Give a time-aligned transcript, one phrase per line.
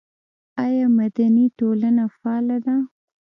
[0.65, 2.75] آیا مدني ټولنه فعاله ده؟